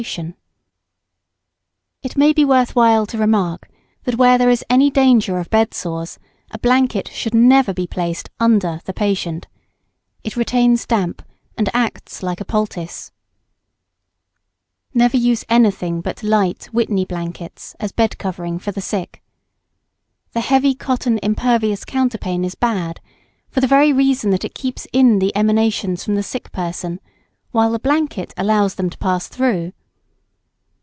[0.01, 0.35] [Sidenote: Bed
[2.01, 3.69] sores.] It may be worth while to remark,
[4.05, 6.17] that where there is any danger of bed sores
[6.49, 9.45] a blanket should never be placed under the patient.
[10.23, 11.21] It retains damp
[11.55, 13.11] and acts like a poultice.
[14.93, 18.17] [Sidenote: Heavy and impervious bed clothes.] Never use anything but light Whitney blankets as bed
[18.17, 19.21] covering for the sick.
[20.33, 22.99] The heavy cotton impervious counterpane is bad,
[23.51, 26.99] for the very reason that it keeps in the emanations from the sick person,
[27.51, 29.73] while the blanket allows them to pass through.